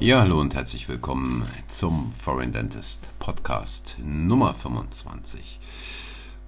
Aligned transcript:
Ja, 0.00 0.20
hallo 0.20 0.40
und 0.40 0.54
herzlich 0.54 0.88
willkommen 0.88 1.46
zum 1.68 2.14
Foreign 2.14 2.52
Dentist 2.52 3.10
Podcast 3.18 3.96
Nummer 4.02 4.54
25. 4.54 5.60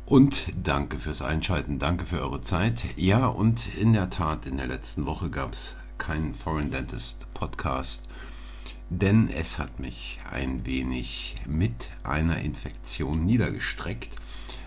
Und 0.07 0.55
danke 0.57 0.99
fürs 0.99 1.21
Einschalten, 1.21 1.79
danke 1.79 2.07
für 2.07 2.23
eure 2.23 2.41
Zeit. 2.41 2.83
Ja, 2.97 3.27
und 3.27 3.77
in 3.77 3.93
der 3.93 4.09
Tat, 4.09 4.47
in 4.47 4.57
der 4.57 4.69
letzten 4.69 5.05
Woche 5.05 5.29
gab 5.29 5.53
es 5.53 5.75
keinen 5.99 6.35
Foreign 6.35 6.71
Dentist 6.71 7.27
Podcast, 7.35 8.09
denn 8.89 9.29
es 9.29 9.59
hat 9.59 9.81
mich 9.81 10.19
ein 10.31 10.65
wenig 10.65 11.37
mit 11.47 11.91
einer 12.05 12.39
Infektion 12.39 13.27
niedergestreckt. 13.27 14.17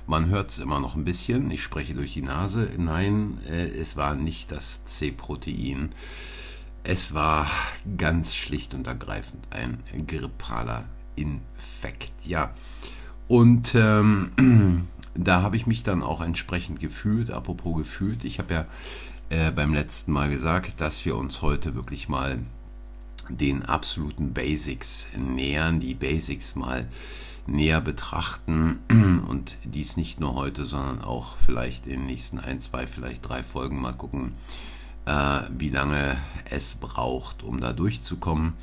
Man 0.06 0.30
hört 0.30 0.52
es 0.52 0.60
immer 0.60 0.80
noch 0.80 0.94
ein 0.94 1.06
bisschen, 1.06 1.50
ich 1.50 1.64
spreche 1.64 1.96
durch 1.96 2.14
die 2.14 2.22
Nase. 2.22 2.70
Nein, 2.78 3.40
äh, 3.50 3.68
es 3.68 3.98
war 3.98 4.14
nicht 4.14 4.52
das 4.52 4.86
C-Protein. 4.86 5.96
Es 6.88 7.16
war 7.16 7.50
ganz 7.98 8.36
schlicht 8.36 8.76
und 8.76 8.86
ergreifend 8.86 9.44
ein 9.50 9.80
grippaler 10.06 10.86
Infekt. 11.16 12.12
Ja, 12.28 12.54
und 13.28 13.74
ähm, 13.74 14.88
da 15.16 15.42
habe 15.42 15.58
ich 15.58 15.66
mich 15.66 15.82
dann 15.82 16.04
auch 16.04 16.22
entsprechend 16.22 16.80
gefühlt. 16.80 17.32
Apropos 17.32 17.76
gefühlt, 17.76 18.24
ich 18.24 18.38
habe 18.38 18.54
ja 18.54 18.66
äh, 19.30 19.52
beim 19.52 19.74
letzten 19.74 20.12
Mal 20.12 20.30
gesagt, 20.30 20.80
dass 20.80 21.06
wir 21.06 21.16
uns 21.16 21.42
heute 21.42 21.74
wirklich 21.74 22.08
mal 22.08 22.40
den 23.30 23.64
absoluten 23.64 24.34
Basics 24.34 25.08
nähern, 25.18 25.80
die 25.80 25.96
Basics 25.96 26.56
mal 26.56 26.88
näher 27.48 27.82
betrachten 27.82 28.78
und 29.28 29.58
dies 29.64 29.98
nicht 29.98 30.20
nur 30.20 30.36
heute, 30.36 30.68
sondern 30.68 31.02
auch 31.02 31.36
vielleicht 31.38 31.88
in 31.88 32.02
den 32.02 32.06
nächsten 32.06 32.38
ein, 32.38 32.60
zwei, 32.60 32.86
vielleicht 32.86 33.28
drei 33.28 33.42
Folgen 33.42 33.82
mal 33.82 33.94
gucken, 33.94 34.34
äh, 35.06 35.42
wie 35.58 35.70
lange 35.70 36.18
es 36.50 36.76
braucht, 36.76 37.44
um 37.44 37.60
da 37.60 37.74
durchzukommen. 37.74 38.54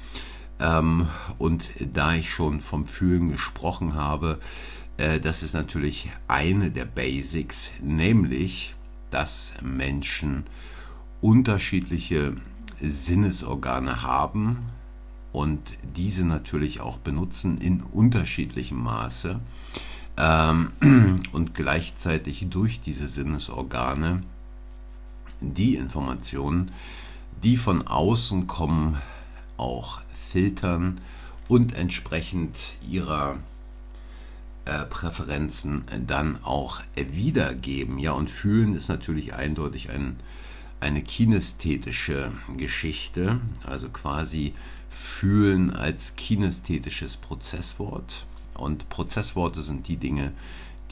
Ähm, 0.61 1.09
und 1.39 1.71
da 1.93 2.15
ich 2.15 2.33
schon 2.33 2.61
vom 2.61 2.87
Fühlen 2.87 3.33
gesprochen 3.33 3.95
habe, 3.95 4.39
äh, 4.97 5.21
das 5.21 5.43
ist 5.43 5.55
natürlich 5.55 6.11
eine 6.29 6.71
der 6.71 6.85
Basics, 6.85 7.71
nämlich, 7.81 8.75
dass 9.11 9.55
Menschen 9.61 10.45
unterschiedliche 11.21 12.37
Sinnesorgane 12.81 14.03
haben 14.03 14.59
und 15.33 15.61
diese 15.97 16.25
natürlich 16.25 16.81
auch 16.81 16.99
benutzen 16.99 17.59
in 17.59 17.83
unterschiedlichem 17.83 18.83
Maße 18.83 19.41
ähm, 20.17 20.73
und 21.33 21.55
gleichzeitig 21.55 22.47
durch 22.51 22.81
diese 22.81 23.07
Sinnesorgane 23.07 24.23
die 25.43 25.75
Informationen, 25.77 26.71
die 27.43 27.57
von 27.57 27.87
außen 27.87 28.47
kommen, 28.47 29.01
auch 29.57 30.01
filtern 30.31 31.01
und 31.49 31.75
entsprechend 31.75 32.59
ihrer 32.89 33.37
äh, 34.65 34.85
Präferenzen 34.85 35.85
dann 36.07 36.43
auch 36.45 36.81
wiedergeben. 36.95 37.99
Ja, 37.99 38.13
und 38.13 38.31
fühlen 38.31 38.75
ist 38.75 38.89
natürlich 38.89 39.35
eindeutig 39.35 39.91
ein, 39.91 40.17
eine 40.81 41.03
kinästhetische 41.03 42.33
Geschichte, 42.57 43.41
also 43.65 43.89
quasi 43.89 44.55
fühlen 44.89 45.71
als 45.71 46.17
kinästhetisches 46.17 47.17
Prozesswort. 47.17 48.25
Und 48.55 48.89
Prozessworte 48.89 49.63
sind 49.63 49.89
die 49.89 49.97
Dinge, 49.97 50.33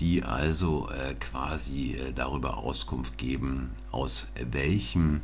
die 0.01 0.23
also 0.23 0.89
äh, 0.91 1.15
quasi 1.15 1.93
äh, 1.93 2.12
darüber 2.12 2.56
Auskunft 2.56 3.19
geben, 3.19 3.70
aus 3.93 4.27
welchem 4.51 5.20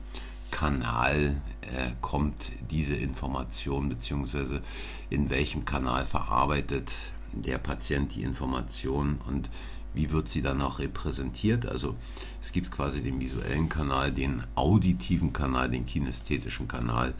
Kanal 0.50 1.40
äh, 1.62 1.92
kommt 2.02 2.52
diese 2.70 2.94
Information, 2.94 3.88
beziehungsweise 3.88 4.62
in 5.10 5.30
welchem 5.30 5.64
Kanal 5.64 6.06
verarbeitet 6.06 6.94
der 7.32 7.58
Patient 7.58 8.14
die 8.14 8.22
Information 8.22 9.18
und 9.26 9.50
wie 9.94 10.12
wird 10.12 10.28
sie 10.28 10.42
dann 10.42 10.60
auch 10.60 10.78
repräsentiert. 10.78 11.66
Also 11.66 11.96
es 12.42 12.52
gibt 12.52 12.70
quasi 12.70 13.02
den 13.02 13.18
visuellen 13.18 13.68
Kanal, 13.68 14.12
den 14.12 14.44
auditiven 14.54 15.32
Kanal, 15.32 15.70
den 15.70 15.86
kinästhetischen 15.86 16.68
Kanal 16.68 17.14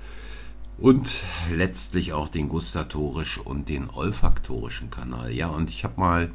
und 0.79 1.09
letztlich 1.51 2.13
auch 2.13 2.29
den 2.29 2.51
gustatorisch 2.51 3.39
und 3.39 3.71
den 3.71 3.89
olfaktorischen 3.89 4.91
Kanal. 4.91 5.33
Ja, 5.33 5.49
und 5.49 5.71
ich 5.71 5.85
habe 5.85 5.99
mal 5.99 6.31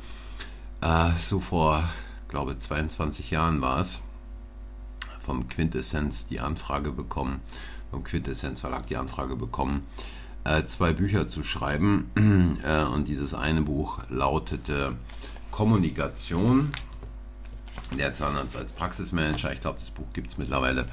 äh, 0.82 1.12
so 1.20 1.40
vor, 1.40 1.90
glaube 2.28 2.58
22 2.60 3.32
Jahren 3.32 3.62
war 3.62 3.80
es, 3.80 4.02
vom 5.22 5.48
Quintessenz 5.48 6.28
die 6.28 6.40
Anfrage 6.40 6.92
bekommen, 6.92 7.42
vom 7.92 8.04
Quintessenz 8.04 8.62
Verlag 8.62 8.88
die 8.88 8.98
Anfrage 8.98 9.36
bekommen, 9.36 9.84
äh, 10.44 10.66
zwei 10.66 10.94
Bücher 10.94 11.28
zu 11.28 11.44
schreiben. 11.44 12.10
Äh, 12.64 12.84
und 12.84 13.08
dieses 13.08 13.34
eine 13.34 13.64
Buch 13.64 14.00
lautete 14.10 14.96
Kommunikation, 15.50 16.72
der 17.98 18.14
Zahnarzt 18.14 18.56
als 18.56 18.72
Praxismanager. 18.72 19.52
Ich 19.52 19.62
glaube, 19.62 19.80
das 19.80 19.90
Buch 19.90 20.06
gibt 20.14 20.30
es 20.30 20.38
mittlerweile 20.38 20.86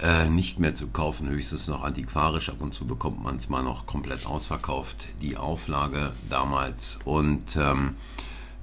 äh, 0.00 0.28
nicht 0.28 0.58
mehr 0.58 0.74
zu 0.74 0.88
kaufen, 0.88 1.28
höchstens 1.28 1.68
noch 1.68 1.84
antiquarisch. 1.84 2.48
Ab 2.48 2.60
und 2.60 2.74
zu 2.74 2.86
bekommt 2.86 3.22
man 3.22 3.36
es 3.36 3.48
mal 3.48 3.62
noch 3.62 3.86
komplett 3.86 4.26
ausverkauft, 4.26 5.06
die 5.22 5.36
Auflage 5.36 6.12
damals. 6.28 6.98
Und 7.04 7.56
ähm, 7.56 7.96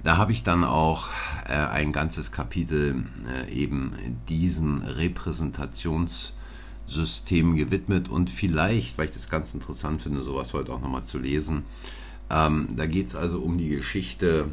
da 0.04 0.16
habe 0.16 0.32
ich 0.32 0.42
dann 0.42 0.64
auch 0.64 1.08
äh, 1.46 1.52
ein 1.52 1.92
ganzes 1.92 2.32
Kapitel 2.32 3.04
äh, 3.28 3.52
eben 3.52 3.92
diesen 4.28 4.82
Repräsentationssystemen 4.82 7.56
gewidmet 7.56 8.08
und 8.08 8.30
vielleicht, 8.30 8.98
weil 8.98 9.04
ich 9.06 9.14
das 9.14 9.28
ganz 9.28 9.54
interessant 9.54 10.02
finde, 10.02 10.22
sowas 10.22 10.52
heute 10.52 10.72
auch 10.72 10.80
nochmal 10.80 11.04
zu 11.04 11.18
lesen. 11.18 11.64
Ähm, 12.30 12.68
da 12.76 12.86
geht 12.86 13.08
es 13.08 13.16
also 13.16 13.40
um 13.40 13.58
die 13.58 13.70
Geschichte 13.70 14.50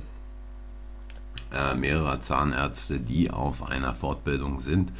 äh, 1.54 1.76
mehrerer 1.76 2.22
Zahnärzte, 2.22 3.00
die 3.00 3.30
auf 3.32 3.64
einer 3.64 3.94
Fortbildung 3.94 4.62
sind 4.62 4.92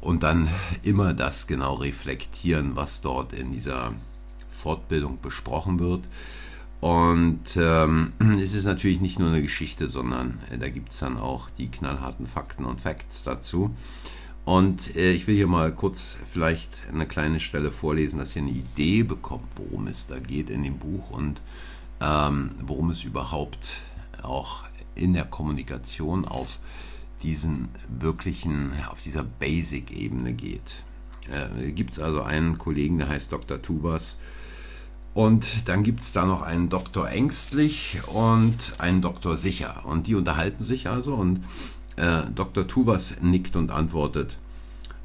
und 0.00 0.22
dann 0.22 0.48
immer 0.82 1.14
das 1.14 1.46
genau 1.46 1.74
reflektieren, 1.74 2.76
was 2.76 3.00
dort 3.00 3.32
in 3.32 3.52
dieser 3.52 3.92
Fortbildung 4.52 5.20
besprochen 5.20 5.80
wird. 5.80 6.04
Und 6.80 7.56
ähm, 7.56 8.12
es 8.42 8.54
ist 8.54 8.64
natürlich 8.64 9.00
nicht 9.00 9.18
nur 9.18 9.28
eine 9.28 9.42
Geschichte, 9.42 9.88
sondern 9.88 10.38
äh, 10.50 10.58
da 10.58 10.68
gibt 10.68 10.92
es 10.92 10.98
dann 10.98 11.16
auch 11.16 11.48
die 11.58 11.68
knallharten 11.68 12.26
Fakten 12.26 12.64
und 12.64 12.80
Facts 12.80 13.22
dazu. 13.22 13.74
Und 14.44 14.94
äh, 14.96 15.12
ich 15.12 15.26
will 15.26 15.36
hier 15.36 15.46
mal 15.46 15.72
kurz 15.72 16.18
vielleicht 16.32 16.82
eine 16.92 17.06
kleine 17.06 17.40
Stelle 17.40 17.70
vorlesen, 17.70 18.18
dass 18.18 18.36
ihr 18.36 18.42
eine 18.42 18.50
Idee 18.50 19.02
bekommt, 19.02 19.48
worum 19.56 19.86
es 19.86 20.06
da 20.06 20.18
geht 20.18 20.50
in 20.50 20.62
dem 20.62 20.78
Buch 20.78 21.10
und 21.10 21.40
ähm, 22.00 22.50
worum 22.62 22.90
es 22.90 23.04
überhaupt 23.04 23.80
auch 24.22 24.64
in 24.94 25.14
der 25.14 25.24
Kommunikation 25.24 26.24
auf 26.26 26.58
diesen 27.22 27.68
wirklichen, 27.88 28.72
auf 28.90 29.00
dieser 29.00 29.24
Basic-Ebene 29.24 30.34
geht. 30.34 30.82
Äh, 31.30 31.72
gibt 31.72 31.92
es 31.92 31.98
also 31.98 32.22
einen 32.22 32.58
Kollegen, 32.58 32.98
der 32.98 33.08
heißt 33.08 33.32
Dr. 33.32 33.62
Tubas, 33.62 34.18
und 35.14 35.68
dann 35.68 35.84
gibt 35.84 36.02
es 36.02 36.12
da 36.12 36.26
noch 36.26 36.42
einen 36.42 36.68
Doktor 36.68 37.08
Ängstlich 37.08 37.98
und 38.12 38.74
einen 38.78 39.00
Doktor 39.00 39.36
Sicher. 39.36 39.82
Und 39.84 40.08
die 40.08 40.16
unterhalten 40.16 40.64
sich 40.64 40.88
also 40.88 41.14
und 41.14 41.44
äh, 41.96 42.22
Dr. 42.34 42.66
Tubas 42.66 43.14
nickt 43.20 43.54
und 43.54 43.70
antwortet, 43.70 44.36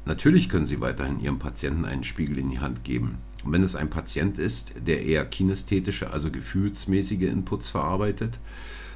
natürlich 0.04 0.48
können 0.48 0.66
Sie 0.66 0.80
weiterhin 0.80 1.20
Ihrem 1.20 1.38
Patienten 1.38 1.84
einen 1.84 2.02
Spiegel 2.02 2.38
in 2.38 2.50
die 2.50 2.58
Hand 2.58 2.82
geben. 2.82 3.18
Und 3.44 3.52
wenn 3.52 3.62
es 3.62 3.76
ein 3.76 3.88
Patient 3.88 4.38
ist, 4.38 4.72
der 4.84 5.04
eher 5.04 5.24
kinästhetische, 5.24 6.10
also 6.10 6.30
gefühlsmäßige 6.30 7.22
Inputs 7.22 7.70
verarbeitet, 7.70 8.40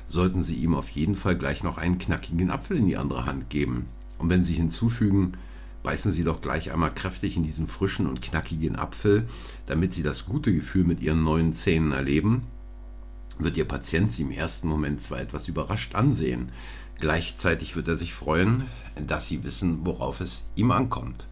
sollten 0.08 0.42
Sie 0.42 0.56
ihm 0.56 0.74
auf 0.74 0.88
jeden 0.90 1.14
Fall 1.14 1.36
gleich 1.36 1.62
noch 1.62 1.78
einen 1.78 1.98
knackigen 1.98 2.50
Apfel 2.50 2.76
in 2.76 2.86
die 2.86 2.96
andere 2.96 3.24
Hand 3.24 3.48
geben. 3.50 3.86
Und 4.18 4.30
wenn 4.30 4.42
Sie 4.42 4.54
hinzufügen, 4.54 5.34
beißen 5.84 6.10
Sie 6.10 6.24
doch 6.24 6.40
gleich 6.40 6.72
einmal 6.72 6.92
kräftig 6.92 7.36
in 7.36 7.44
diesen 7.44 7.68
frischen 7.68 8.08
und 8.08 8.22
knackigen 8.22 8.74
Apfel, 8.74 9.28
damit 9.66 9.92
Sie 9.92 10.02
das 10.02 10.26
gute 10.26 10.52
Gefühl 10.52 10.82
mit 10.82 11.00
Ihren 11.00 11.22
neuen 11.22 11.52
Zähnen 11.52 11.92
erleben, 11.92 12.42
wird 13.38 13.56
Ihr 13.56 13.68
Patient 13.68 14.10
Sie 14.10 14.22
im 14.22 14.32
ersten 14.32 14.66
Moment 14.66 15.02
zwar 15.02 15.20
etwas 15.20 15.46
überrascht 15.46 15.94
ansehen, 15.94 16.50
gleichzeitig 16.98 17.76
wird 17.76 17.86
er 17.86 17.96
sich 17.96 18.14
freuen, 18.14 18.64
dass 19.06 19.28
Sie 19.28 19.44
wissen, 19.44 19.84
worauf 19.84 20.20
es 20.20 20.44
ihm 20.56 20.72
ankommt. 20.72 21.28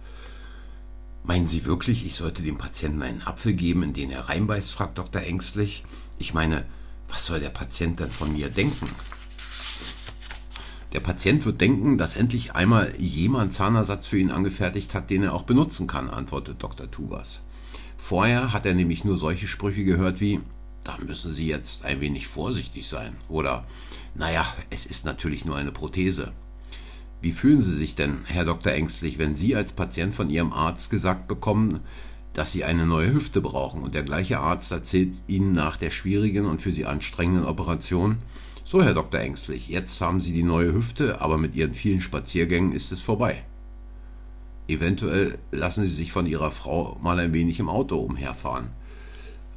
Meinen 1.24 1.48
Sie 1.48 1.64
wirklich, 1.64 2.04
ich 2.04 2.14
sollte 2.14 2.42
dem 2.42 2.58
Patienten 2.58 3.02
einen 3.02 3.22
Apfel 3.22 3.54
geben, 3.54 3.82
in 3.82 3.94
den 3.94 4.10
er 4.10 4.28
reinbeißt? 4.28 4.72
fragt 4.72 4.98
Dr. 4.98 5.22
Ängstlich. 5.22 5.84
Ich 6.18 6.34
meine, 6.34 6.66
was 7.08 7.24
soll 7.24 7.40
der 7.40 7.50
Patient 7.50 8.00
denn 8.00 8.10
von 8.10 8.32
mir 8.32 8.50
denken? 8.50 8.88
Der 10.92 11.00
Patient 11.00 11.46
wird 11.46 11.60
denken, 11.60 11.96
dass 11.96 12.16
endlich 12.16 12.54
einmal 12.54 12.94
jemand 12.98 13.54
Zahnersatz 13.54 14.06
für 14.06 14.18
ihn 14.18 14.30
angefertigt 14.30 14.94
hat, 14.94 15.08
den 15.08 15.22
er 15.22 15.32
auch 15.32 15.44
benutzen 15.44 15.86
kann, 15.86 16.10
antwortet 16.10 16.62
Dr. 16.62 16.90
Tubas. 16.90 17.42
Vorher 17.96 18.52
hat 18.52 18.66
er 18.66 18.74
nämlich 18.74 19.04
nur 19.04 19.16
solche 19.16 19.48
Sprüche 19.48 19.84
gehört 19.84 20.20
wie, 20.20 20.40
da 20.84 20.98
müssen 20.98 21.34
Sie 21.34 21.46
jetzt 21.46 21.84
ein 21.84 22.00
wenig 22.00 22.26
vorsichtig 22.26 22.88
sein. 22.88 23.16
Oder, 23.28 23.64
naja, 24.14 24.46
es 24.68 24.84
ist 24.84 25.06
natürlich 25.06 25.44
nur 25.44 25.56
eine 25.56 25.72
Prothese. 25.72 26.32
Wie 27.22 27.32
fühlen 27.32 27.62
Sie 27.62 27.76
sich 27.76 27.94
denn, 27.94 28.24
Herr 28.24 28.44
Dr. 28.44 28.72
Ängstlich, 28.72 29.18
wenn 29.18 29.36
Sie 29.36 29.54
als 29.56 29.72
Patient 29.72 30.14
von 30.14 30.28
Ihrem 30.28 30.52
Arzt 30.52 30.90
gesagt 30.90 31.28
bekommen, 31.28 31.80
dass 32.34 32.52
Sie 32.52 32.64
eine 32.64 32.84
neue 32.84 33.12
Hüfte 33.12 33.40
brauchen 33.40 33.82
und 33.82 33.94
der 33.94 34.02
gleiche 34.02 34.40
Arzt 34.40 34.72
erzählt 34.72 35.22
Ihnen 35.28 35.52
nach 35.52 35.76
der 35.76 35.90
schwierigen 35.90 36.46
und 36.46 36.60
für 36.60 36.72
Sie 36.72 36.84
anstrengenden 36.84 37.46
Operation, 37.46 38.18
so 38.64 38.82
Herr 38.82 38.94
Dr. 38.94 39.20
Ängstlich, 39.20 39.68
jetzt 39.68 40.00
haben 40.00 40.20
Sie 40.20 40.32
die 40.32 40.42
neue 40.42 40.72
Hüfte, 40.72 41.20
aber 41.20 41.38
mit 41.38 41.54
Ihren 41.54 41.74
vielen 41.74 42.00
Spaziergängen 42.00 42.72
ist 42.72 42.92
es 42.92 43.00
vorbei. 43.00 43.44
Eventuell 44.68 45.38
lassen 45.50 45.84
Sie 45.86 45.94
sich 45.94 46.12
von 46.12 46.26
Ihrer 46.26 46.50
Frau 46.50 46.96
mal 47.02 47.18
ein 47.18 47.32
wenig 47.32 47.58
im 47.58 47.68
Auto 47.68 47.96
umherfahren. 47.98 48.68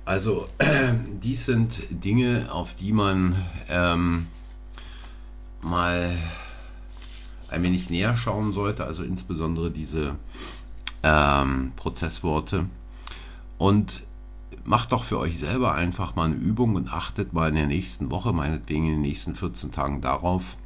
Also, 0.04 0.48
äh, 0.58 0.94
dies 1.24 1.46
sind 1.46 1.84
Dinge, 1.90 2.52
auf 2.52 2.74
die 2.74 2.92
man 2.92 3.36
ähm, 3.70 4.28
mal 5.62 6.16
ein 7.50 7.64
wenig 7.64 7.90
näher 7.90 8.18
schauen 8.18 8.54
sollte, 8.54 8.86
also 8.86 9.04
insbesondere 9.04 9.72
diese 9.72 10.16
ähm, 11.04 11.72
Prozessworte. 11.76 12.66
Und 13.58 14.04
macht 14.64 14.92
doch 14.92 15.04
für 15.04 15.20
euch 15.20 15.40
selber 15.40 15.74
einfach 15.74 16.16
mal 16.16 16.26
eine 16.26 16.36
Übung 16.36 16.76
und 16.76 16.92
achtet 16.92 17.34
mal 17.34 17.50
in 17.50 17.56
der 17.56 17.68
nächsten 17.68 18.12
Woche, 18.12 18.34
meinetwegen 18.34 18.86
in 18.86 18.92
den 18.94 19.02
nächsten 19.02 19.36
14 19.36 19.72
Tagen 19.72 20.02
darauf, 20.02 20.58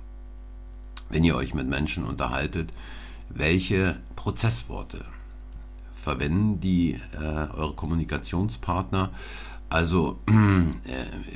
wenn 1.10 1.24
ihr 1.24 1.36
euch 1.36 1.54
mit 1.54 1.68
Menschen 1.68 2.06
unterhaltet, 2.06 2.72
welche 3.30 3.98
Prozessworte 4.16 5.06
verwenden 5.96 6.60
die 6.60 7.00
äh, 7.14 7.50
eure 7.56 7.74
Kommunikationspartner. 7.74 9.12
Also 9.70 10.20
äh, 10.28 10.32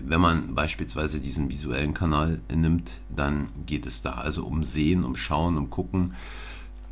wenn 0.04 0.22
man 0.22 0.56
beispielsweise 0.56 1.20
diesen 1.20 1.50
visuellen 1.50 1.94
Kanal 1.94 2.40
nimmt, 2.54 2.92
dann 3.16 3.50
geht 3.66 3.86
es 3.86 4.02
da 4.02 4.14
also 4.14 4.46
um 4.46 4.64
Sehen, 4.64 5.04
um 5.04 5.16
Schauen, 5.16 5.58
um 5.58 5.70
Gucken, 5.70 6.16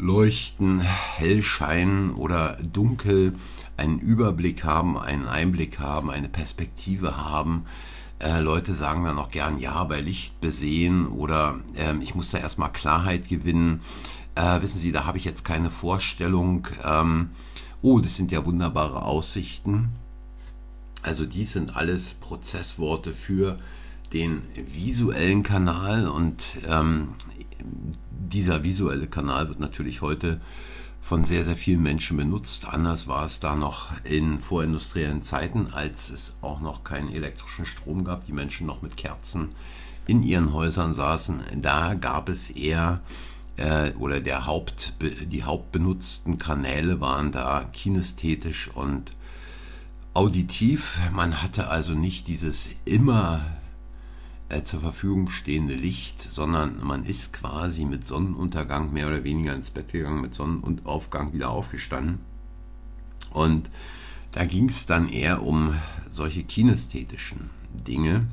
Leuchten, 0.02 0.82
Hellscheinen 0.82 2.16
oder 2.16 2.58
Dunkel, 2.64 3.36
einen 3.78 4.00
Überblick 4.00 4.64
haben, 4.64 4.98
einen 4.98 5.28
Einblick 5.28 5.80
haben, 5.80 6.10
eine 6.10 6.28
Perspektive 6.28 7.18
haben. 7.18 7.66
Äh, 8.18 8.40
Leute 8.40 8.74
sagen 8.74 9.04
dann 9.04 9.20
auch 9.20 9.30
gern, 9.30 9.60
ja, 9.60 9.84
bei 9.84 10.02
Licht 10.02 10.42
besehen 10.42 11.08
oder 11.08 11.60
äh, 11.76 11.96
ich 12.02 12.16
muss 12.16 12.32
da 12.32 12.40
erstmal 12.40 12.72
Klarheit 12.72 13.30
gewinnen. 13.30 13.82
Äh, 14.34 14.64
wissen 14.64 14.80
Sie, 14.80 14.92
da 14.92 15.06
habe 15.06 15.20
ich 15.20 15.26
jetzt 15.26 15.46
keine 15.46 15.70
Vorstellung. 15.70 16.68
Ähm, 16.84 17.30
oh, 17.84 18.00
das 18.00 18.16
sind 18.16 18.32
ja 18.32 18.44
wunderbare 18.44 19.04
Aussichten. 19.04 19.90
Also 21.04 21.28
dies 21.28 21.54
sind 21.54 21.76
alles 21.76 22.16
Prozessworte 22.16 23.14
für 23.14 23.60
den 24.14 24.44
visuellen 24.56 25.44
Kanal 25.44 26.08
und 26.08 26.44
ähm, 26.68 27.10
dieser 28.10 28.64
visuelle 28.64 29.08
Kanal 29.08 29.50
wird 29.50 29.60
natürlich 29.60 30.02
heute 30.02 30.42
von 31.02 31.26
sehr, 31.26 31.44
sehr 31.44 31.58
vielen 31.58 31.82
Menschen 31.82 32.18
benutzt. 32.18 32.68
Anders 32.68 33.08
war 33.08 33.26
es 33.26 33.40
da 33.40 33.56
noch 33.56 33.90
in 34.04 34.40
vorindustriellen 34.40 35.24
Zeiten, 35.24 35.68
als 35.74 36.10
es 36.10 36.36
auch 36.42 36.62
noch 36.62 36.84
keinen 36.84 37.12
elektrischen 37.12 37.66
Strom 37.66 38.04
gab, 38.04 38.26
die 38.26 38.34
Menschen 38.34 38.68
noch 38.68 38.82
mit 38.82 38.98
Kerzen 38.98 39.50
in 40.08 40.24
ihren 40.24 40.54
Häusern 40.54 40.94
saßen. 40.94 41.44
Da 41.62 41.96
gab 41.96 42.30
es 42.30 42.50
eher 42.50 43.02
äh, 43.58 43.92
oder 43.94 44.20
der 44.20 44.46
Haupt, 44.46 44.94
die 45.02 45.44
hauptbenutzten 45.44 46.38
Kanäle 46.38 47.02
waren 47.02 47.32
da 47.32 47.66
kinästhetisch 47.74 48.70
und 48.74 49.12
auditiv. 50.14 51.00
Man 51.14 51.42
hatte 51.42 51.68
also 51.68 51.94
nicht 51.94 52.28
dieses 52.28 52.70
immer 52.86 53.42
zur 54.64 54.82
Verfügung 54.82 55.30
stehende 55.30 55.76
Licht, 55.76 56.22
sondern 56.22 56.84
man 56.84 57.06
ist 57.06 57.34
quasi 57.34 57.86
mit 57.86 58.06
Sonnenuntergang 58.06 58.92
mehr 58.92 59.08
oder 59.08 59.24
weniger 59.24 59.56
ins 59.56 59.70
Bett 59.70 59.92
gegangen, 59.92 60.22
mit 60.22 60.36
Sonnenaufgang 60.36 61.34
wieder 61.34 61.50
aufgestanden. 61.50 62.20
Und 63.32 63.70
da 64.32 64.46
ging 64.46 64.70
es 64.70 64.86
dann 64.86 65.10
eher 65.10 65.44
um 65.44 65.76
solche 66.12 66.44
kinästhetischen 66.44 67.50
Dinge, 67.74 68.28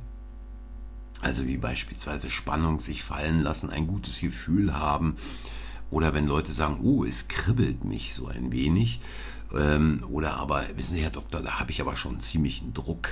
also 1.20 1.46
wie 1.46 1.56
beispielsweise 1.56 2.30
Spannung, 2.30 2.80
sich 2.80 3.02
fallen 3.02 3.40
lassen, 3.40 3.70
ein 3.70 3.86
gutes 3.86 4.20
Gefühl 4.20 4.74
haben. 4.74 5.16
Oder 5.90 6.14
wenn 6.14 6.26
Leute 6.26 6.52
sagen, 6.52 6.80
oh, 6.82 7.04
es 7.04 7.28
kribbelt 7.28 7.84
mich 7.84 8.14
so 8.14 8.26
ein 8.28 8.52
wenig. 8.52 9.00
Ähm, 9.56 10.04
oder 10.10 10.36
aber, 10.36 10.64
wissen 10.76 10.94
Sie, 10.94 11.02
Herr 11.02 11.10
Doktor, 11.10 11.40
da 11.40 11.58
habe 11.58 11.70
ich 11.70 11.80
aber 11.80 11.96
schon 11.96 12.20
ziemlichen 12.20 12.74
Druck. 12.74 13.08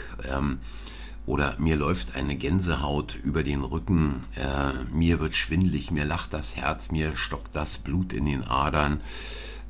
Oder 1.27 1.57
mir 1.59 1.77
läuft 1.77 2.15
eine 2.15 2.37
Gänsehaut 2.37 3.17
über 3.17 3.43
den 3.43 3.63
Rücken, 3.63 4.23
äh, 4.37 4.95
mir 4.95 5.19
wird 5.19 5.35
schwindlig, 5.35 5.91
mir 5.91 6.05
lacht 6.05 6.33
das 6.33 6.57
Herz, 6.57 6.93
mir 6.93 7.17
stockt 7.17 7.55
das 7.55 7.79
Blut 7.79 8.13
in 8.13 8.27
den 8.27 8.45
Adern. 8.45 9.01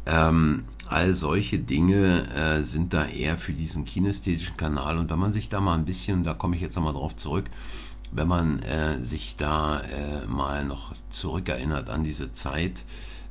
Ähm, 0.04 0.64
all 0.86 1.14
solche 1.14 1.58
Dinge 1.58 2.28
äh, 2.34 2.62
sind 2.62 2.92
da 2.92 3.06
eher 3.06 3.38
für 3.38 3.52
diesen 3.52 3.86
kinästhetischen 3.86 4.56
Kanal. 4.56 4.98
Und 4.98 5.10
wenn 5.10 5.18
man 5.18 5.32
sich 5.32 5.48
da 5.48 5.60
mal 5.60 5.74
ein 5.74 5.86
bisschen, 5.86 6.24
da 6.24 6.34
komme 6.34 6.56
ich 6.56 6.62
jetzt 6.62 6.76
nochmal 6.76 6.92
drauf 6.92 7.16
zurück, 7.16 7.46
wenn 8.12 8.28
man 8.28 8.62
äh, 8.62 9.02
sich 9.02 9.36
da 9.36 9.80
äh, 9.80 10.26
mal 10.26 10.64
noch 10.64 10.94
zurückerinnert 11.10 11.88
an 11.88 12.04
diese 12.04 12.32
Zeit, 12.32 12.84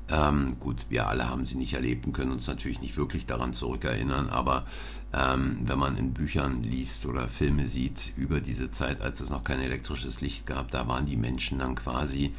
ähm, 0.10 0.60
gut, 0.60 0.86
wir 0.90 1.08
alle 1.08 1.30
haben 1.30 1.46
sie 1.46 1.56
nicht 1.56 1.74
erlebt 1.74 2.06
und 2.06 2.14
können 2.14 2.32
uns 2.32 2.48
natürlich 2.48 2.82
nicht 2.82 2.98
wirklich 2.98 3.26
daran 3.26 3.54
zurückerinnern, 3.54 4.30
aber 4.30 4.66
ähm, 5.16 5.60
wenn 5.64 5.80
man 5.80 5.98
in 5.98 6.14
Büchern 6.14 6.62
liest 6.64 7.06
oder 7.06 7.30
Filme 7.30 7.68
sieht 7.68 8.12
über 8.18 8.42
diese 8.42 8.72
Zeit, 8.72 9.02
als 9.02 9.22
es 9.22 9.30
noch 9.30 9.44
kein 9.46 9.62
elektrisches 9.62 10.20
Licht 10.20 10.46
gab, 10.46 10.72
da 10.72 10.88
waren 10.88 11.06
die 11.06 11.16
Menschen 11.16 11.60
dann 11.60 11.76
quasi 11.76 12.34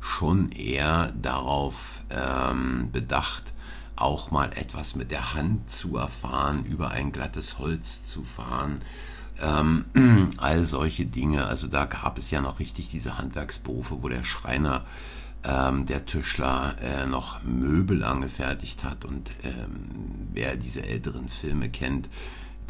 schon 0.00 0.52
eher 0.52 1.12
darauf 1.20 2.02
ähm, 2.10 2.90
bedacht, 2.92 3.44
auch 3.96 4.30
mal 4.30 4.52
etwas 4.52 4.96
mit 4.96 5.10
der 5.10 5.34
Hand 5.34 5.70
zu 5.70 5.96
erfahren, 5.96 6.64
über 6.64 6.90
ein 6.90 7.12
glattes 7.12 7.58
Holz 7.58 8.04
zu 8.04 8.22
fahren. 8.22 8.82
Ähm, 9.40 9.86
all 10.38 10.64
solche 10.64 11.06
Dinge. 11.06 11.46
Also 11.46 11.68
da 11.68 11.86
gab 11.86 12.18
es 12.18 12.30
ja 12.30 12.40
noch 12.40 12.58
richtig 12.60 12.90
diese 12.90 13.16
Handwerksberufe, 13.16 14.02
wo 14.02 14.08
der 14.08 14.24
Schreiner 14.24 14.84
ähm, 15.44 15.86
der 15.86 16.04
Tischler 16.04 16.76
äh, 16.80 17.06
noch 17.06 17.42
Möbel 17.42 18.04
angefertigt 18.04 18.84
hat. 18.84 19.04
Und 19.04 19.30
ähm, 19.42 20.28
wer 20.32 20.56
diese 20.56 20.84
älteren 20.84 21.28
Filme 21.28 21.70
kennt, 21.70 22.08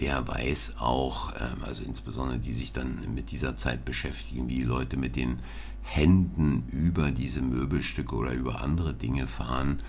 der 0.00 0.26
weiß 0.26 0.74
auch, 0.78 1.32
ähm, 1.34 1.64
also 1.64 1.82
insbesondere 1.82 2.38
die 2.38 2.52
sich 2.52 2.72
dann 2.72 3.14
mit 3.14 3.30
dieser 3.30 3.56
Zeit 3.56 3.84
beschäftigen, 3.84 4.48
wie 4.48 4.62
Leute 4.62 4.96
mit 4.96 5.16
den 5.16 5.40
Händen 5.82 6.68
über 6.70 7.10
diese 7.10 7.42
Möbelstücke 7.42 8.14
oder 8.14 8.32
über 8.32 8.60
andere 8.60 8.94
Dinge 8.94 9.26
fahren. 9.26 9.80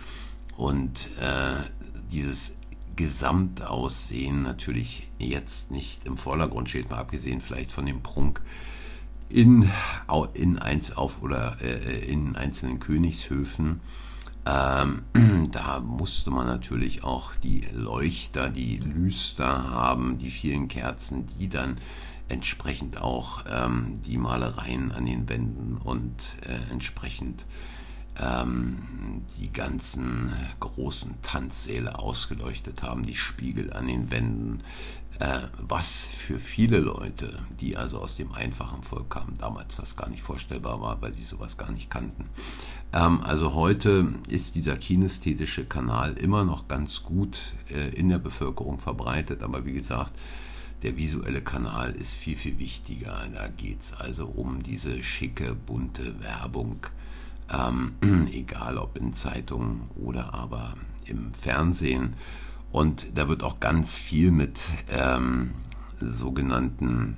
Und 0.58 1.10
äh, 1.20 1.64
dieses 2.12 2.52
Gesamtaussehen 2.96 4.44
natürlich 4.44 5.08
jetzt 5.18 5.72
nicht 5.72 6.06
im 6.06 6.18
Vordergrund 6.18 6.70
steht, 6.70 6.90
mal 6.90 6.98
abgesehen 6.98 7.42
vielleicht 7.42 7.72
von 7.72 7.86
dem 7.86 8.02
Prunk 8.02 8.42
in, 9.34 9.70
in, 10.34 10.60
eins 10.60 10.96
auf, 10.96 11.22
oder, 11.22 11.58
äh, 11.62 12.06
in 12.06 12.36
einzelnen 12.36 12.80
Königshöfen. 12.80 13.82
Ähm, 14.46 15.04
da 15.52 15.80
musste 15.80 16.32
man 16.32 16.48
natürlich 16.48 17.04
auch 17.04 17.36
die 17.36 17.68
Leuchter, 17.74 18.50
die 18.50 18.78
Lüster 18.78 19.70
haben, 19.70 20.18
die 20.18 20.32
vielen 20.32 20.68
Kerzen, 20.68 21.28
die 21.40 21.50
dann 21.50 21.78
entsprechend 22.28 23.02
auch 23.02 23.44
ähm, 23.50 24.00
die 24.06 24.18
Malereien 24.18 24.92
an 24.92 25.06
den 25.06 25.28
Wänden 25.28 25.78
und 25.78 26.38
äh, 26.48 26.72
entsprechend 26.72 27.46
ähm, 28.20 29.24
die 29.40 29.52
ganzen 29.52 30.34
großen 30.60 31.16
Tanzsäle 31.22 31.98
ausgeleuchtet 32.00 32.84
haben, 32.84 33.06
die 33.06 33.16
Spiegel 33.16 33.74
an 33.74 33.88
den 33.88 34.12
Wänden, 34.12 34.64
äh, 35.20 35.42
was 35.60 36.08
für 36.08 36.40
viele 36.40 36.80
Leute, 36.80 37.40
die 37.60 37.78
also 37.78 38.00
aus 38.00 38.16
dem 38.16 38.32
einfachen 38.32 38.84
Volk 38.84 39.12
kamen, 39.12 39.38
damals 39.38 39.76
das 39.76 39.96
gar 39.96 40.10
nicht 40.10 40.24
vorstellbar 40.24 40.82
war, 40.82 41.02
weil 41.02 41.14
sie 41.14 41.24
sowas 41.24 41.58
gar 41.58 41.72
nicht 41.72 41.90
kannten. 41.90 42.26
Ähm, 42.94 43.22
also 43.22 43.54
heute 43.54 44.16
ist 44.28 44.56
dieser 44.56 44.78
kinästhetische 44.78 45.66
Kanal 45.66 46.14
immer 46.14 46.44
noch 46.44 46.68
ganz 46.68 47.04
gut 47.04 47.40
äh, 47.70 47.90
in 47.90 48.10
der 48.10 48.20
Bevölkerung 48.20 48.80
verbreitet, 48.80 49.44
aber 49.44 49.66
wie 49.66 49.74
gesagt, 49.74 50.12
der 50.84 50.98
visuelle 50.98 51.42
Kanal 51.42 51.92
ist 51.92 52.16
viel, 52.16 52.36
viel 52.36 52.58
wichtiger. 52.58 53.28
Da 53.32 53.48
geht 53.48 53.82
es 53.82 53.94
also 53.94 54.26
um 54.26 54.64
diese 54.64 55.04
schicke, 55.04 55.54
bunte 55.54 56.20
Werbung, 56.22 56.88
ähm, 57.52 57.94
egal 58.32 58.78
ob 58.78 58.98
in 58.98 59.14
Zeitungen 59.14 59.90
oder 59.96 60.34
aber 60.34 60.76
im 61.06 61.34
Fernsehen. 61.34 62.14
Und 62.72 63.08
da 63.16 63.28
wird 63.28 63.44
auch 63.44 63.60
ganz 63.60 63.98
viel 63.98 64.32
mit 64.32 64.64
ähm, 64.90 65.52
sogenannten 66.00 67.18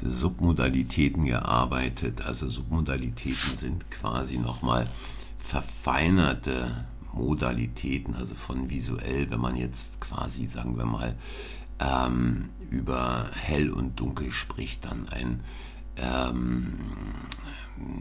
Submodalitäten 0.00 1.24
gearbeitet. 1.24 2.22
Also 2.22 2.48
Submodalitäten 2.48 3.56
sind 3.56 3.90
quasi 3.90 4.38
nochmal 4.38 4.88
verfeinerte 5.38 6.84
Modalitäten, 7.12 8.14
also 8.14 8.34
von 8.34 8.70
visuell, 8.70 9.30
wenn 9.30 9.40
man 9.40 9.56
jetzt 9.56 10.00
quasi, 10.00 10.46
sagen 10.46 10.76
wir 10.76 10.86
mal, 10.86 11.14
ähm, 11.78 12.50
über 12.70 13.28
hell 13.34 13.70
und 13.70 13.98
dunkel 14.00 14.32
spricht, 14.32 14.84
dann 14.84 15.08
ein 15.08 15.40
ähm, 15.96 16.78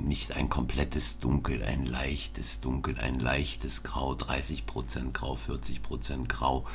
nicht 0.04 0.36
ein 0.36 0.50
komplettes 0.50 1.20
Dunkel, 1.20 1.64
ein 1.64 1.86
leichtes 1.86 2.62
Dunkel, 2.62 2.98
ein 3.00 3.20
leichtes 3.20 3.84
Grau, 3.84 4.14
30% 4.14 5.12
Grau, 5.14 5.36
40% 5.36 6.28
Grau 6.28 6.66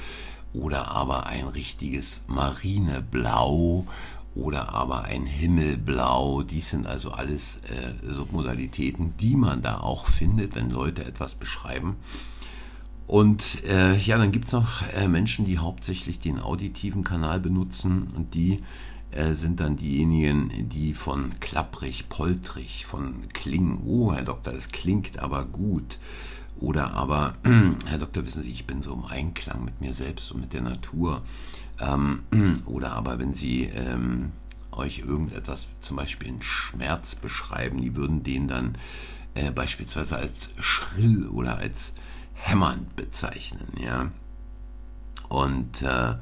oder 0.52 0.88
aber 0.88 1.26
ein 1.26 1.46
richtiges 1.46 2.22
Marineblau 2.26 3.86
oder 4.34 4.70
aber 4.74 5.04
ein 5.04 5.26
Himmelblau. 5.26 6.42
Dies 6.42 6.70
sind 6.70 6.86
also 6.86 7.10
alles 7.10 7.60
äh, 7.68 8.10
Submodalitäten, 8.10 9.14
die 9.18 9.36
man 9.36 9.62
da 9.62 9.80
auch 9.80 10.06
findet, 10.06 10.54
wenn 10.54 10.70
Leute 10.70 11.04
etwas 11.04 11.34
beschreiben. 11.34 11.96
Und 13.06 13.64
äh, 13.64 13.96
ja, 13.96 14.18
dann 14.18 14.32
gibt 14.32 14.46
es 14.46 14.52
noch 14.52 14.82
äh, 14.94 15.08
Menschen, 15.08 15.46
die 15.46 15.58
hauptsächlich 15.58 16.20
den 16.20 16.38
auditiven 16.38 17.04
Kanal 17.04 17.40
benutzen 17.40 18.08
und 18.14 18.34
die 18.34 18.62
sind 19.32 19.60
dann 19.60 19.76
diejenigen, 19.76 20.68
die 20.68 20.92
von 20.92 21.40
klapprig, 21.40 22.08
poltrig, 22.08 22.84
von 22.86 23.28
klingen, 23.32 23.82
oh 23.84 24.12
Herr 24.12 24.22
Doktor, 24.22 24.52
das 24.52 24.68
klingt 24.68 25.18
aber 25.18 25.44
gut. 25.44 25.98
Oder 26.60 26.92
aber, 26.92 27.34
Herr 27.86 27.98
Doktor, 27.98 28.26
wissen 28.26 28.42
Sie, 28.42 28.50
ich 28.50 28.66
bin 28.66 28.82
so 28.82 28.92
im 28.92 29.04
Einklang 29.04 29.64
mit 29.64 29.80
mir 29.80 29.94
selbst 29.94 30.32
und 30.32 30.40
mit 30.40 30.52
der 30.52 30.62
Natur. 30.62 31.22
Ähm, 31.80 32.22
oder 32.66 32.92
aber, 32.92 33.18
wenn 33.18 33.34
Sie 33.34 33.64
ähm, 33.64 34.32
euch 34.72 35.00
irgendetwas, 35.00 35.66
zum 35.80 35.96
Beispiel 35.96 36.28
einen 36.28 36.42
Schmerz 36.42 37.14
beschreiben, 37.14 37.80
die 37.80 37.94
würden 37.94 38.22
den 38.22 38.48
dann 38.48 38.76
äh, 39.34 39.50
beispielsweise 39.50 40.16
als 40.16 40.50
schrill 40.60 41.28
oder 41.28 41.58
als 41.58 41.92
hämmernd 42.34 42.96
bezeichnen. 42.96 43.68
Ja? 43.80 44.10
Und 45.28 45.82
äh, 45.82 46.14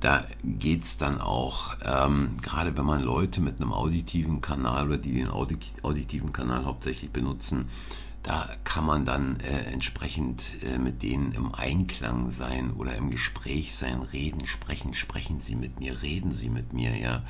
da 0.00 0.26
geht 0.44 0.84
es 0.84 0.98
dann 0.98 1.20
auch, 1.20 1.74
ähm, 1.82 2.36
gerade 2.42 2.76
wenn 2.76 2.84
man 2.84 3.02
Leute 3.02 3.40
mit 3.40 3.60
einem 3.60 3.72
auditiven 3.72 4.40
Kanal 4.40 4.88
oder 4.88 4.98
die 4.98 5.14
den 5.14 5.28
auditiven 5.30 6.32
Kanal 6.32 6.64
hauptsächlich 6.64 7.10
benutzen, 7.10 7.68
da 8.22 8.48
kann 8.64 8.84
man 8.84 9.04
dann 9.04 9.38
äh, 9.40 9.70
entsprechend 9.72 10.42
äh, 10.64 10.78
mit 10.78 11.02
denen 11.02 11.32
im 11.32 11.54
Einklang 11.54 12.32
sein 12.32 12.72
oder 12.72 12.96
im 12.96 13.10
Gespräch 13.10 13.74
sein, 13.76 14.02
reden, 14.02 14.46
sprechen, 14.46 14.94
sprechen 14.94 15.40
Sie 15.40 15.54
mit 15.54 15.78
mir, 15.78 16.02
reden 16.02 16.32
Sie 16.32 16.50
mit 16.50 16.72
mir, 16.72 16.96
ja. 16.98 17.22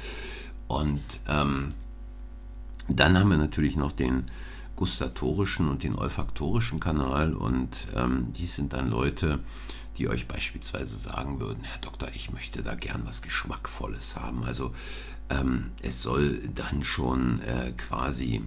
Und 0.68 1.02
ähm, 1.28 1.74
dann 2.88 3.18
haben 3.18 3.30
wir 3.30 3.36
natürlich 3.36 3.76
noch 3.76 3.92
den 3.92 4.24
gustatorischen 4.74 5.68
und 5.68 5.82
den 5.82 5.94
olfaktorischen 5.94 6.80
Kanal 6.80 7.34
und 7.34 7.88
ähm, 7.94 8.28
dies 8.36 8.54
sind 8.54 8.72
dann 8.72 8.90
Leute, 8.90 9.40
die 9.98 10.08
euch 10.08 10.26
beispielsweise 10.28 10.96
sagen 10.96 11.40
würden, 11.40 11.64
Herr 11.64 11.78
Doktor, 11.78 12.08
ich 12.14 12.30
möchte 12.32 12.62
da 12.62 12.74
gern 12.74 13.02
was 13.04 13.22
Geschmackvolles 13.22 14.16
haben. 14.16 14.44
Also 14.44 14.74
ähm, 15.30 15.72
es 15.82 16.02
soll 16.02 16.40
dann 16.54 16.84
schon 16.84 17.42
äh, 17.42 17.72
quasi 17.72 18.42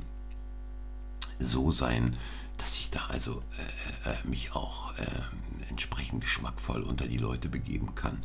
so 1.39 1.72
sein, 1.72 2.18
dass 2.60 2.78
ich 2.78 2.92
da 2.92 3.08
also 3.08 3.42
äh, 4.06 4.12
äh, 4.12 4.28
mich 4.28 4.54
auch 4.54 4.94
äh, 4.98 5.06
entsprechend 5.70 6.22
geschmackvoll 6.22 6.84
unter 6.84 7.08
die 7.08 7.18
Leute 7.18 7.50
begeben 7.50 7.96
kann. 7.96 8.20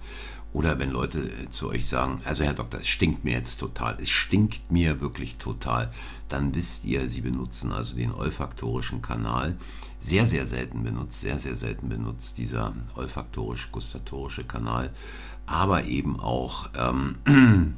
Oder 0.53 0.79
wenn 0.79 0.91
Leute 0.91 1.19
äh, 1.19 1.49
zu 1.51 1.69
euch 1.69 1.87
sagen, 1.87 2.21
also 2.25 2.45
Herr 2.45 2.55
Doktor, 2.55 2.81
es 2.81 2.89
stinkt 2.89 3.25
mir 3.25 3.33
jetzt 3.33 3.59
total, 3.59 3.97
es 4.01 4.11
stinkt 4.11 4.71
mir 4.71 5.01
wirklich 5.01 5.37
total, 5.37 5.93
dann 6.29 6.55
wisst 6.55 6.85
ihr, 6.85 7.09
sie 7.09 7.21
benutzen 7.21 7.73
also 7.73 7.97
den 7.97 8.13
olfaktorischen 8.13 9.03
Kanal. 9.03 9.57
Sehr, 10.01 10.27
sehr 10.27 10.47
selten 10.47 10.85
benutzt, 10.85 11.21
sehr, 11.21 11.39
sehr 11.39 11.55
selten 11.55 11.89
benutzt 11.89 12.39
dieser 12.39 12.75
olfaktorisch-gustatorische 12.95 14.45
Kanal. 14.45 14.93
Aber 15.47 15.85
eben 15.85 16.21
auch 16.21 16.71
ähm, 16.77 17.17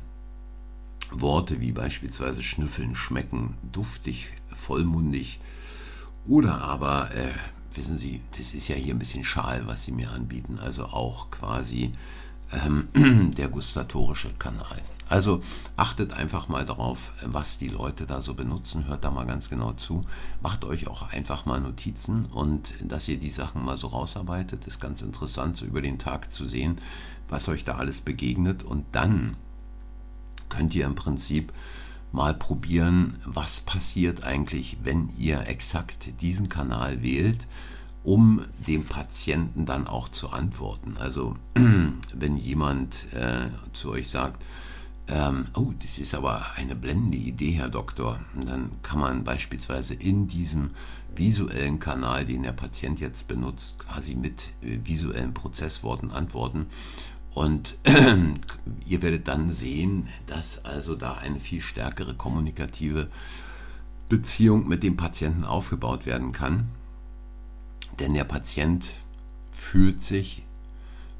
Worte 1.10 1.60
wie 1.60 1.72
beispielsweise 1.72 2.42
schnüffeln, 2.42 2.94
schmecken, 2.94 3.54
duftig, 3.72 4.32
vollmundig, 4.54 5.38
oder 6.28 6.60
aber, 6.60 7.10
äh, 7.14 7.32
wissen 7.74 7.98
Sie, 7.98 8.20
das 8.36 8.54
ist 8.54 8.68
ja 8.68 8.76
hier 8.76 8.94
ein 8.94 8.98
bisschen 8.98 9.24
schal, 9.24 9.66
was 9.66 9.84
Sie 9.84 9.92
mir 9.92 10.10
anbieten, 10.10 10.58
also 10.58 10.86
auch 10.86 11.30
quasi 11.30 11.92
ähm, 12.52 13.32
der 13.36 13.48
gustatorische 13.48 14.30
Kanal. 14.38 14.82
Also 15.08 15.40
achtet 15.76 16.12
einfach 16.12 16.48
mal 16.48 16.64
darauf, 16.64 17.12
was 17.24 17.58
die 17.58 17.68
Leute 17.68 18.06
da 18.06 18.20
so 18.20 18.34
benutzen, 18.34 18.88
hört 18.88 19.04
da 19.04 19.10
mal 19.12 19.24
ganz 19.24 19.48
genau 19.48 19.72
zu, 19.74 20.04
macht 20.42 20.64
euch 20.64 20.88
auch 20.88 21.10
einfach 21.10 21.46
mal 21.46 21.60
Notizen 21.60 22.26
und 22.26 22.74
dass 22.82 23.06
ihr 23.06 23.16
die 23.16 23.30
Sachen 23.30 23.64
mal 23.64 23.76
so 23.76 23.86
rausarbeitet, 23.86 24.66
ist 24.66 24.80
ganz 24.80 25.02
interessant, 25.02 25.56
so 25.56 25.64
über 25.64 25.80
den 25.80 26.00
Tag 26.00 26.32
zu 26.32 26.44
sehen, 26.44 26.78
was 27.28 27.48
euch 27.48 27.62
da 27.62 27.76
alles 27.76 28.00
begegnet. 28.00 28.64
Und 28.64 28.84
dann 28.90 29.36
könnt 30.48 30.74
ihr 30.74 30.86
im 30.86 30.96
Prinzip 30.96 31.52
mal 32.12 32.34
probieren, 32.34 33.14
was 33.24 33.60
passiert 33.60 34.24
eigentlich, 34.24 34.78
wenn 34.82 35.10
ihr 35.18 35.46
exakt 35.46 36.08
diesen 36.20 36.48
Kanal 36.48 37.02
wählt, 37.02 37.46
um 38.04 38.44
dem 38.66 38.84
Patienten 38.84 39.66
dann 39.66 39.86
auch 39.86 40.08
zu 40.08 40.30
antworten. 40.30 40.96
Also 40.98 41.36
wenn 41.54 42.36
jemand 42.36 43.12
äh, 43.12 43.48
zu 43.72 43.90
euch 43.90 44.08
sagt, 44.08 44.42
ähm, 45.08 45.46
oh, 45.54 45.72
das 45.82 45.98
ist 45.98 46.14
aber 46.14 46.46
eine 46.56 46.74
blendende 46.74 47.18
Idee, 47.18 47.52
Herr 47.52 47.68
Doktor, 47.68 48.20
dann 48.34 48.70
kann 48.82 48.98
man 48.98 49.24
beispielsweise 49.24 49.94
in 49.94 50.26
diesem 50.26 50.70
visuellen 51.14 51.78
Kanal, 51.78 52.26
den 52.26 52.42
der 52.42 52.52
Patient 52.52 53.00
jetzt 53.00 53.28
benutzt, 53.28 53.78
quasi 53.78 54.14
mit 54.14 54.50
äh, 54.62 54.78
visuellen 54.84 55.32
Prozessworten 55.32 56.10
antworten 56.10 56.66
und 57.36 57.76
ihr 58.86 59.02
werdet 59.02 59.28
dann 59.28 59.50
sehen, 59.50 60.08
dass 60.26 60.64
also 60.64 60.94
da 60.94 61.16
eine 61.16 61.38
viel 61.38 61.60
stärkere 61.60 62.14
kommunikative 62.14 63.08
Beziehung 64.08 64.66
mit 64.66 64.82
dem 64.82 64.96
Patienten 64.96 65.44
aufgebaut 65.44 66.06
werden 66.06 66.32
kann. 66.32 66.70
Denn 68.00 68.14
der 68.14 68.24
Patient 68.24 68.88
fühlt 69.52 70.02
sich 70.02 70.44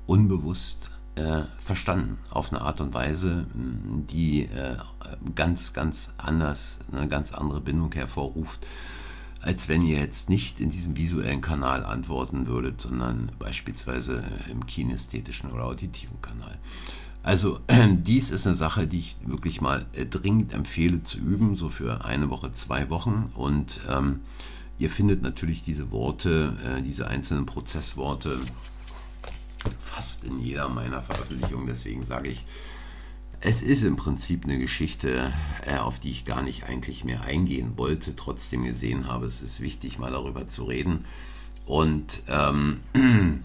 unbewusst 0.06 0.90
äh, 1.16 1.42
verstanden 1.58 2.16
auf 2.30 2.50
eine 2.50 2.62
Art 2.62 2.80
und 2.80 2.94
Weise, 2.94 3.44
die 3.52 4.46
äh, 4.46 4.78
ganz, 5.35 5.75
ganz 5.75 6.12
anders, 6.16 6.78
eine 6.90 7.08
ganz 7.08 7.35
andere 7.35 7.61
Bindung 7.61 7.92
hervorruft 7.92 8.66
als 9.47 9.69
wenn 9.69 9.83
ihr 9.83 10.00
jetzt 10.00 10.29
nicht 10.29 10.59
in 10.59 10.71
diesem 10.71 10.97
visuellen 10.97 11.41
Kanal 11.41 11.85
antworten 11.85 12.49
würdet, 12.49 12.81
sondern 12.81 13.31
beispielsweise 13.38 14.25
im 14.50 14.67
kinästhetischen 14.67 15.53
oder 15.53 15.67
auditiven 15.67 16.21
Kanal. 16.21 16.59
Also 17.23 17.61
dies 17.88 18.33
ist 18.33 18.49
eine 18.49 18.57
Sache, 18.57 18.88
die 18.88 18.99
ich 18.99 19.17
wirklich 19.25 19.61
mal 19.61 19.87
äh, 19.93 20.05
dringend 20.05 20.53
empfehle 20.53 21.05
zu 21.05 21.19
üben, 21.19 21.55
so 21.55 21.69
für 21.69 22.05
eine 22.05 22.29
Woche, 22.29 22.53
zwei 22.55 22.91
Wochen. 22.91 23.31
Und 23.37 23.83
ähm, 23.88 24.21
ihr 24.81 24.91
findet 24.91 25.23
natürlich 25.23 25.62
diese 25.62 25.93
Worte, 25.93 26.57
äh, 26.65 26.83
diese 26.83 27.07
einzelnen 27.07 27.47
Prozessworte 27.47 28.41
fast 29.79 30.25
in 30.25 30.41
jeder 30.41 30.69
meiner 30.69 31.03
Veröffentlichungen. 31.03 31.69
Deswegen 31.69 32.05
sage 32.05 32.31
ich, 32.31 32.45
es 33.40 33.62
ist 33.62 33.83
im 33.83 33.97
Prinzip 33.97 34.45
eine 34.45 34.59
Geschichte, 34.59 35.33
äh, 35.64 35.76
auf 35.76 35.99
die 35.99 36.11
ich 36.11 36.25
gar 36.25 36.43
nicht 36.43 36.64
eigentlich 36.64 37.05
mehr 37.05 37.23
eingehen 37.23 37.76
wollte, 37.76 38.16
trotzdem 38.16 38.64
gesehen 38.64 39.07
habe, 39.07 39.26
es 39.26 39.43
ist 39.43 39.61
wichtig, 39.61 39.99
mal 39.99 40.11
darüber 40.11 40.49
zu 40.49 40.64
reden. 40.64 41.05
Und 41.66 42.23
ähm, 42.28 42.81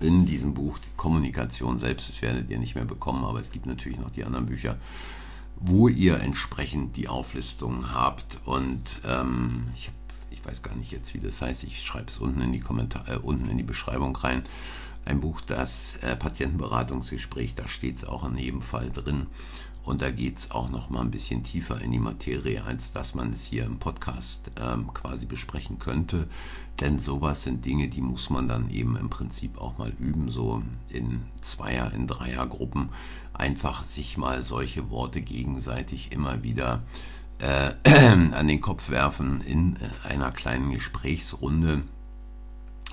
in 0.00 0.26
diesem 0.26 0.54
Buch, 0.54 0.78
die 0.78 0.96
Kommunikation 0.96 1.78
selbst, 1.78 2.08
das 2.08 2.22
werdet 2.22 2.50
ihr 2.50 2.58
nicht 2.58 2.74
mehr 2.74 2.84
bekommen, 2.84 3.24
aber 3.24 3.40
es 3.40 3.52
gibt 3.52 3.66
natürlich 3.66 3.98
noch 3.98 4.10
die 4.10 4.24
anderen 4.24 4.46
Bücher, 4.46 4.76
wo 5.60 5.88
ihr 5.88 6.18
entsprechend 6.20 6.96
die 6.96 7.08
Auflistung 7.08 7.92
habt. 7.92 8.40
Und 8.44 8.98
ähm, 9.06 9.68
ich, 9.76 9.90
ich 10.30 10.44
weiß 10.44 10.62
gar 10.62 10.74
nicht 10.74 10.90
jetzt, 10.90 11.14
wie 11.14 11.20
das 11.20 11.40
heißt, 11.40 11.62
ich 11.64 11.82
schreibe 11.82 12.08
es 12.08 12.18
unten 12.18 12.40
in 12.40 12.52
die 12.52 12.60
Kommentare, 12.60 13.14
äh, 13.14 13.18
unten 13.18 13.48
in 13.48 13.58
die 13.58 13.62
Beschreibung 13.62 14.16
rein 14.16 14.42
ein 15.04 15.20
Buch, 15.20 15.40
das 15.40 15.96
äh, 16.02 16.16
Patientenberatungsgespräch, 16.16 17.54
da 17.54 17.66
steht 17.68 17.98
es 17.98 18.04
auch 18.04 18.24
in 18.26 18.36
jedem 18.36 18.62
Fall 18.62 18.90
drin. 18.90 19.26
Und 19.84 20.00
da 20.00 20.10
geht 20.10 20.38
es 20.38 20.50
auch 20.52 20.70
noch 20.70 20.90
mal 20.90 21.00
ein 21.00 21.10
bisschen 21.10 21.42
tiefer 21.42 21.80
in 21.80 21.90
die 21.90 21.98
Materie, 21.98 22.62
als 22.62 22.92
dass 22.92 23.14
man 23.14 23.32
es 23.32 23.44
hier 23.44 23.64
im 23.64 23.78
Podcast 23.78 24.50
ähm, 24.60 24.94
quasi 24.94 25.26
besprechen 25.26 25.80
könnte. 25.80 26.28
Denn 26.80 27.00
sowas 27.00 27.42
sind 27.42 27.64
Dinge, 27.64 27.88
die 27.88 28.00
muss 28.00 28.30
man 28.30 28.46
dann 28.46 28.70
eben 28.70 28.96
im 28.96 29.10
Prinzip 29.10 29.58
auch 29.58 29.78
mal 29.78 29.92
üben, 29.98 30.30
so 30.30 30.62
in 30.88 31.22
Zweier-, 31.40 31.92
in 31.92 32.06
Dreiergruppen. 32.06 32.90
Einfach 33.32 33.84
sich 33.84 34.16
mal 34.16 34.44
solche 34.44 34.88
Worte 34.88 35.20
gegenseitig 35.20 36.12
immer 36.12 36.44
wieder 36.44 36.82
äh, 37.40 37.72
an 37.84 38.46
den 38.46 38.60
Kopf 38.60 38.88
werfen 38.88 39.40
in 39.40 39.76
äh, 39.76 40.08
einer 40.08 40.30
kleinen 40.30 40.72
Gesprächsrunde 40.72 41.82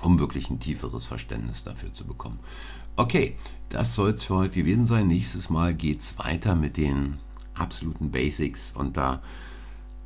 um 0.02 0.18
wirklich 0.18 0.50
ein 0.50 0.60
tieferes 0.60 1.06
Verständnis 1.06 1.64
dafür 1.64 1.92
zu 1.92 2.06
bekommen. 2.06 2.40
Okay, 2.96 3.36
das 3.68 3.94
soll 3.94 4.10
es 4.10 4.24
für 4.24 4.34
heute 4.34 4.56
gewesen 4.56 4.86
sein. 4.86 5.08
Nächstes 5.08 5.50
Mal 5.50 5.74
geht 5.74 6.00
es 6.00 6.18
weiter 6.18 6.54
mit 6.54 6.76
den 6.76 7.18
absoluten 7.54 8.10
Basics 8.10 8.72
und 8.72 8.96
da 8.96 9.22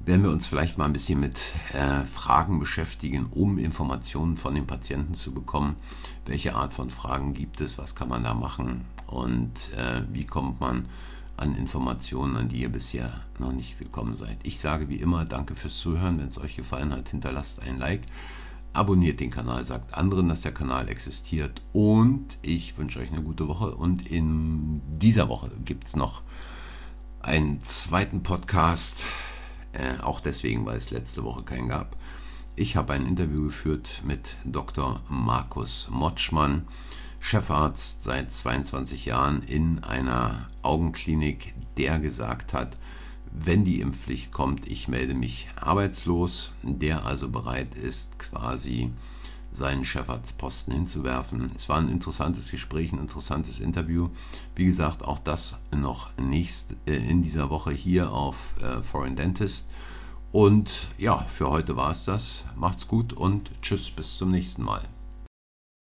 werden 0.05 0.23
wir 0.23 0.31
uns 0.31 0.47
vielleicht 0.47 0.77
mal 0.77 0.85
ein 0.85 0.93
bisschen 0.93 1.19
mit 1.19 1.41
äh, 1.73 2.05
Fragen 2.05 2.61
beschäftigen, 2.61 3.27
um 3.31 3.59
Informationen 3.59 4.37
von 4.37 4.55
den 4.55 4.67
Patienten 4.67 5.15
zu 5.15 5.33
bekommen. 5.33 5.77
Welche 6.27 6.55
Art 6.55 6.75
von 6.75 6.91
Fragen 6.91 7.33
gibt 7.33 7.61
es? 7.63 7.79
Was 7.79 7.95
kann 7.95 8.09
man 8.09 8.23
da 8.23 8.35
machen? 8.35 8.85
Und 9.07 9.73
äh, 9.77 10.03
wie 10.13 10.27
kommt 10.27 10.61
man 10.61 10.87
an 11.37 11.57
Informationen, 11.57 12.37
an 12.37 12.49
die 12.49 12.61
ihr 12.61 12.69
bisher 12.69 13.21
noch 13.39 13.53
nicht 13.53 13.79
gekommen 13.79 14.15
seid. 14.15 14.39
Ich 14.43 14.61
sage 14.61 14.89
wie 14.89 14.97
immer 14.97 15.25
danke 15.25 15.55
fürs 15.55 15.79
Zuhören. 15.79 16.19
Wenn 16.19 16.29
es 16.29 16.39
euch 16.39 16.57
gefallen 16.57 16.93
hat, 16.93 17.09
hinterlasst 17.09 17.61
ein 17.61 17.79
Like. 17.79 18.03
Abonniert 18.75 19.21
den 19.21 19.31
Kanal, 19.31 19.65
sagt 19.65 19.95
anderen, 19.95 20.29
dass 20.29 20.41
der 20.41 20.53
Kanal 20.53 20.89
existiert. 20.89 21.61
Und 21.73 22.39
ich 22.43 22.77
wünsche 22.77 22.99
euch 22.99 23.13
eine 23.13 23.23
gute 23.23 23.47
Woche. 23.47 23.77
Und 23.77 24.05
in 24.05 24.83
dieser 24.99 25.29
Woche 25.29 25.51
gibt 25.65 25.87
es 25.87 25.95
noch 25.95 26.23
einen 27.21 27.63
zweiten 27.63 28.25
Podcast. 28.25 29.05
Äh, 29.73 30.03
auch 30.03 30.19
deswegen, 30.19 30.67
weil 30.67 30.77
es 30.77 30.91
letzte 30.91 31.23
Woche 31.23 31.45
keinen 31.45 31.69
gab. 31.69 31.97
Ich 32.57 32.75
habe 32.75 32.95
ein 32.95 33.07
Interview 33.07 33.45
geführt 33.45 34.03
mit 34.05 34.35
Dr. 34.45 35.01
Markus 35.09 35.87
Motschmann. 35.89 36.67
Chefarzt 37.21 38.03
seit 38.03 38.33
22 38.33 39.07
Jahren 39.07 39.43
in 39.45 39.85
einer 39.85 40.49
Augenklinik, 40.63 41.55
der 41.79 42.01
gesagt 42.01 42.53
hat, 42.53 42.77
wenn 43.35 43.65
die 43.65 43.81
Impfpflicht 43.81 44.33
kommt, 44.33 44.67
ich 44.67 44.89
melde 44.89 45.15
mich 45.15 45.49
arbeitslos, 45.57 46.53
der 46.63 47.05
also 47.05 47.29
bereit 47.29 47.75
ist, 47.75 48.19
quasi 48.19 48.91
seinen 49.53 49.85
Chefarztposten 49.85 50.73
hinzuwerfen. 50.73 51.51
Es 51.55 51.69
war 51.69 51.79
ein 51.79 51.89
interessantes 51.89 52.51
Gespräch, 52.51 52.93
ein 52.93 52.99
interessantes 52.99 53.61
Interview. 53.61 54.09
Wie 54.55 54.65
gesagt, 54.65 55.03
auch 55.03 55.19
das 55.19 55.57
noch 55.73 56.11
nächst, 56.17 56.75
äh, 56.87 56.97
in 56.97 57.23
dieser 57.23 57.51
Woche 57.51 57.73
hier 57.73 58.13
auf 58.13 58.55
äh, 58.61 58.83
Foreign 58.83 59.17
Dentist. 59.17 59.69
Und 60.33 60.89
ja, 60.99 61.25
für 61.29 61.51
heute 61.51 61.77
war 61.77 61.93
es 61.93 62.05
das. 62.05 62.43
Macht's 62.57 62.89
gut 62.89 63.13
und 63.13 63.51
tschüss, 63.63 63.91
bis 63.91 64.17
zum 64.17 64.31
nächsten 64.31 64.65
Mal. 64.65 64.83